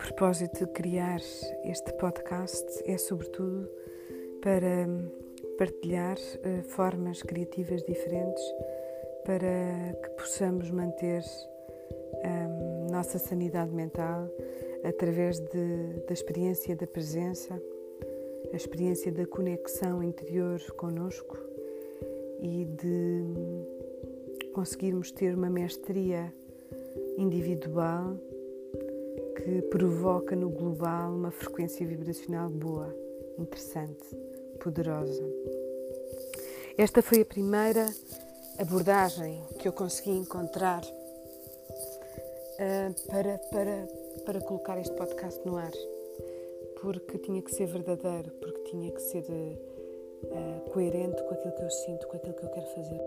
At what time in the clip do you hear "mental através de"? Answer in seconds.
13.74-16.02